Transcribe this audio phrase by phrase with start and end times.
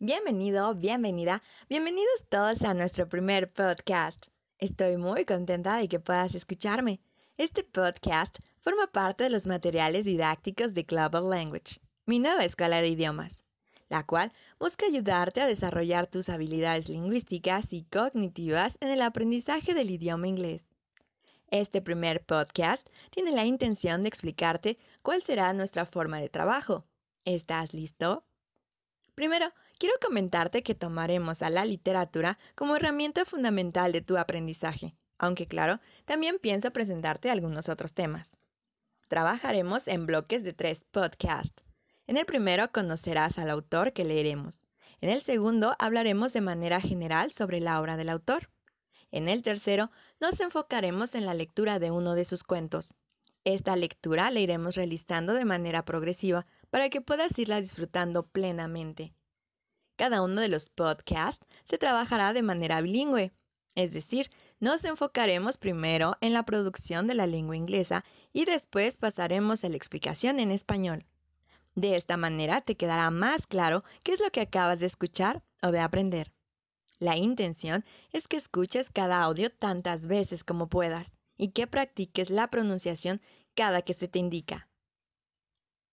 [0.00, 4.26] Bienvenido, bienvenida, bienvenidos todos a nuestro primer podcast.
[4.58, 7.00] Estoy muy contenta de que puedas escucharme.
[7.36, 12.90] Este podcast forma parte de los materiales didácticos de Global Language, mi nueva escuela de
[12.90, 13.42] idiomas,
[13.88, 19.90] la cual busca ayudarte a desarrollar tus habilidades lingüísticas y cognitivas en el aprendizaje del
[19.90, 20.70] idioma inglés.
[21.50, 26.86] Este primer podcast tiene la intención de explicarte cuál será nuestra forma de trabajo.
[27.24, 28.24] ¿Estás listo?
[29.18, 35.46] Primero, quiero comentarte que tomaremos a la literatura como herramienta fundamental de tu aprendizaje, aunque
[35.46, 38.32] claro, también pienso presentarte algunos otros temas.
[39.08, 41.64] Trabajaremos en bloques de tres podcasts.
[42.06, 44.64] En el primero conocerás al autor que leeremos.
[45.00, 48.50] En el segundo hablaremos de manera general sobre la obra del autor.
[49.10, 49.90] En el tercero
[50.20, 52.94] nos enfocaremos en la lectura de uno de sus cuentos.
[53.44, 59.14] Esta lectura la iremos realizando de manera progresiva para que puedas irla disfrutando plenamente.
[59.98, 63.32] Cada uno de los podcasts se trabajará de manera bilingüe,
[63.74, 69.64] es decir, nos enfocaremos primero en la producción de la lengua inglesa y después pasaremos
[69.64, 71.04] a la explicación en español.
[71.74, 75.72] De esta manera te quedará más claro qué es lo que acabas de escuchar o
[75.72, 76.32] de aprender.
[77.00, 82.48] La intención es que escuches cada audio tantas veces como puedas y que practiques la
[82.50, 83.20] pronunciación
[83.56, 84.68] cada que se te indica.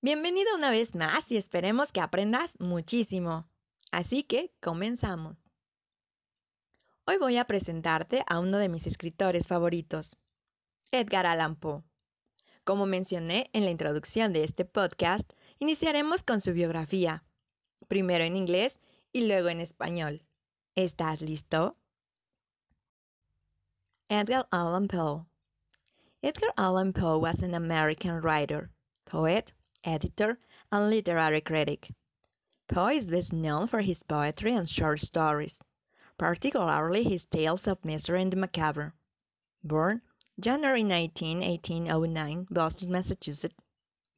[0.00, 3.49] Bienvenido una vez más y esperemos que aprendas muchísimo.
[3.90, 5.38] Así que comenzamos.
[7.06, 10.16] Hoy voy a presentarte a uno de mis escritores favoritos,
[10.92, 11.82] Edgar Allan Poe.
[12.62, 17.24] Como mencioné en la introducción de este podcast, iniciaremos con su biografía,
[17.88, 18.78] primero en inglés
[19.12, 20.22] y luego en español.
[20.76, 21.76] ¿Estás listo?
[24.08, 25.26] Edgar Allan Poe
[26.22, 28.70] Edgar Allan Poe was an American writer,
[29.04, 29.52] poet,
[29.82, 30.38] editor,
[30.70, 31.92] and literary critic.
[32.72, 35.58] Poe is best known for his poetry and short stories,
[36.16, 38.94] particularly his tales of mystery and macabre.
[39.64, 40.02] Born
[40.38, 43.64] January 19, 1809, Boston, Massachusetts,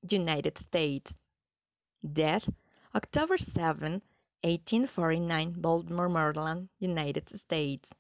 [0.07, 1.15] United States.
[2.05, 2.51] Death
[2.95, 4.03] October 7,
[4.43, 7.95] 1849, Baltimore, Maryland, United States.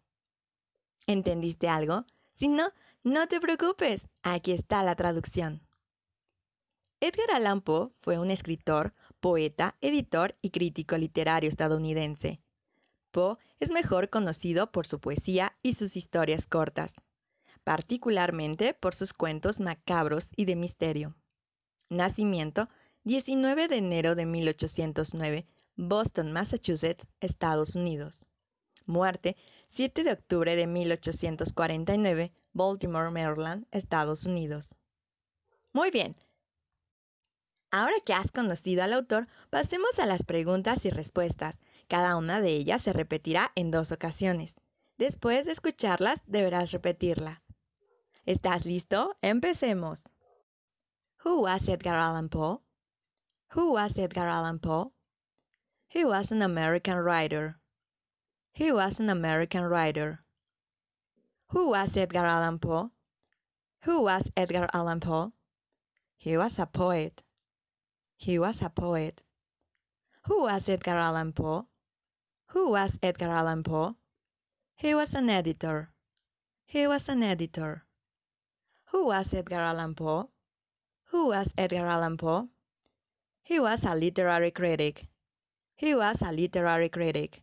[1.08, 2.04] ¿Entendiste algo?
[2.34, 2.68] Si no,
[3.04, 5.62] no te preocupes, aquí está la traducción.
[7.00, 12.40] Edgar Allan Poe fue un escritor, poeta, editor y crítico literario estadounidense.
[13.12, 16.96] Poe es mejor conocido por su poesía y sus historias cortas,
[17.62, 21.14] particularmente por sus cuentos macabros y de misterio.
[21.88, 22.68] Nacimiento
[23.04, 25.46] 19 de enero de 1809,
[25.76, 28.26] Boston, Massachusetts, Estados Unidos.
[28.86, 29.36] Muerte
[29.68, 34.74] 7 de octubre de 1849, Baltimore, Maryland, Estados Unidos.
[35.72, 36.16] Muy bien,
[37.74, 41.62] Ahora que has conocido al autor, pasemos a las preguntas y respuestas.
[41.88, 44.56] Cada una de ellas se repetirá en dos ocasiones.
[44.98, 47.42] Después de escucharlas, deberás repetirla.
[48.26, 49.16] ¿Estás listo?
[49.22, 50.04] Empecemos.
[51.24, 52.62] Who was Edgar Allan Poe?
[53.54, 54.92] Who was Edgar Allan Poe?
[55.88, 57.58] He was an American writer.
[58.52, 60.26] He was an American writer.
[61.52, 62.90] Who was Edgar Allan Poe?
[63.86, 65.32] Who was Edgar Allan Poe?
[66.18, 67.24] He was a poet.
[68.22, 69.24] He was a poet.
[70.26, 71.66] Who was Edgar Allan Poe?
[72.50, 73.96] Who was Edgar Allan Poe?
[74.76, 75.90] He was an editor.
[76.64, 77.84] He was an editor.
[78.92, 80.30] Who was Edgar Allan Poe?
[81.06, 82.48] Who was Edgar Allan Poe?
[83.42, 85.08] He was a literary critic.
[85.74, 87.42] He was a literary critic.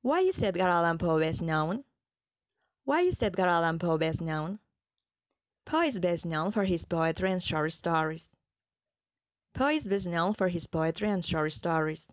[0.00, 1.84] Why is Edgar Allan Poe best known?
[2.84, 4.58] Why is Edgar Allan Poe best known?
[5.66, 8.30] Poe is best known for his poetry and short stories.
[9.56, 12.10] Poe is best known for his poetry and short stories.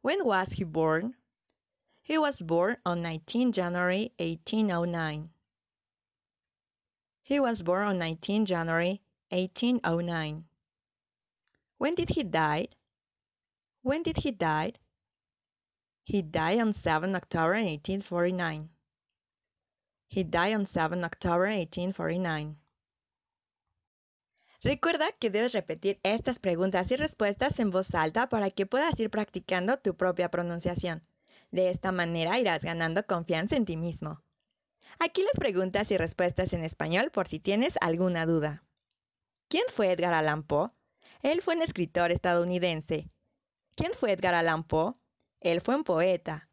[0.00, 1.14] When was he born?
[2.02, 5.30] He was born on 19 January 1809.
[7.22, 10.44] He was born on 19 January 1809.
[11.78, 12.66] When did he die?
[13.82, 14.72] When did he die?
[16.02, 18.68] He died on 7 October 1849.
[20.08, 22.56] He died on 7 October 1849.
[24.62, 29.10] Recuerda que debes repetir estas preguntas y respuestas en voz alta para que puedas ir
[29.10, 31.04] practicando tu propia pronunciación.
[31.50, 34.22] De esta manera irás ganando confianza en ti mismo.
[35.00, 38.64] Aquí las preguntas y respuestas en español por si tienes alguna duda.
[39.48, 40.70] ¿Quién fue Edgar Allan Poe?
[41.22, 43.10] Él fue un escritor estadounidense.
[43.74, 44.94] ¿Quién fue Edgar Allan Poe?
[45.40, 46.48] Él fue un poeta.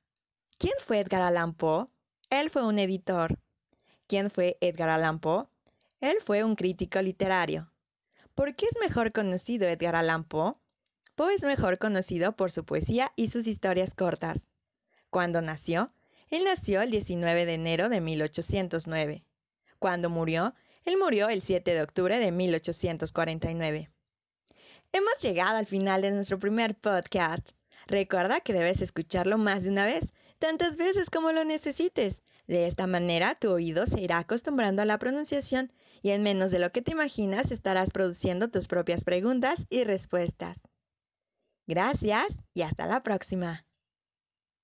[0.57, 1.89] ¿Quién fue Edgar Allan Poe?
[2.31, 3.39] Él fue un editor.
[4.07, 5.47] ¿Quién fue Edgar Allan Poe?
[6.01, 7.71] Él fue un crítico literario.
[8.35, 10.55] ¿Por qué es mejor conocido Edgar Allan Poe?
[11.15, 14.49] Poe es mejor conocido por su poesía y sus historias cortas.
[15.09, 15.93] Cuando nació,
[16.29, 19.25] él nació el 19 de enero de 1809.
[19.79, 20.53] Cuando murió,
[20.85, 23.89] él murió el 7 de octubre de 1849.
[24.91, 27.51] Hemos llegado al final de nuestro primer podcast.
[27.87, 32.21] Recuerda que debes escucharlo más de una vez, tantas veces como lo necesites.
[32.47, 36.59] De esta manera tu oído se irá acostumbrando a la pronunciación y en menos de
[36.59, 40.67] lo que te imaginas estarás produciendo tus propias preguntas y respuestas.
[41.67, 43.68] Gracias y hasta la próxima.